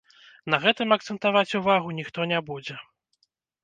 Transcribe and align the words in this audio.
На 0.53 0.59
гэтым 0.63 0.95
акцэнтаваць 0.97 1.55
увагу 1.61 1.97
ніхто 2.01 2.19
не 2.35 2.39
будзе. 2.53 2.75